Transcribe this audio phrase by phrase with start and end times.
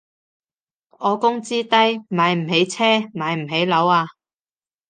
[0.97, 4.07] 我工資低，買唔起車買唔起樓啊